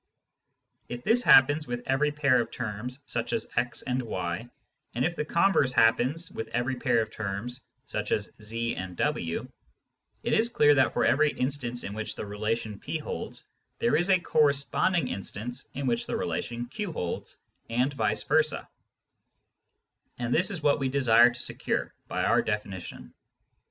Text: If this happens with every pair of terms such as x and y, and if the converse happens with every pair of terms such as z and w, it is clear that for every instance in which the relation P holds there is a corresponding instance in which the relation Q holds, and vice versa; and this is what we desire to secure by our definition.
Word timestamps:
If 0.89 1.03
this 1.03 1.21
happens 1.21 1.67
with 1.67 1.83
every 1.85 2.11
pair 2.11 2.41
of 2.41 2.49
terms 2.49 3.03
such 3.05 3.33
as 3.33 3.47
x 3.55 3.83
and 3.83 4.01
y, 4.01 4.49
and 4.95 5.05
if 5.05 5.15
the 5.15 5.23
converse 5.25 5.71
happens 5.73 6.31
with 6.31 6.47
every 6.47 6.75
pair 6.77 7.03
of 7.03 7.11
terms 7.11 7.61
such 7.85 8.11
as 8.11 8.31
z 8.41 8.75
and 8.75 8.97
w, 8.97 9.47
it 10.23 10.33
is 10.33 10.49
clear 10.49 10.73
that 10.73 10.93
for 10.93 11.05
every 11.05 11.31
instance 11.31 11.83
in 11.83 11.93
which 11.93 12.15
the 12.15 12.25
relation 12.25 12.79
P 12.79 12.97
holds 12.97 13.43
there 13.77 13.95
is 13.95 14.09
a 14.09 14.17
corresponding 14.17 15.07
instance 15.07 15.67
in 15.75 15.85
which 15.85 16.07
the 16.07 16.17
relation 16.17 16.65
Q 16.65 16.91
holds, 16.91 17.37
and 17.69 17.93
vice 17.93 18.23
versa; 18.23 18.67
and 20.17 20.33
this 20.33 20.49
is 20.49 20.63
what 20.63 20.79
we 20.79 20.89
desire 20.89 21.29
to 21.29 21.39
secure 21.39 21.93
by 22.07 22.23
our 22.25 22.41
definition. 22.41 23.13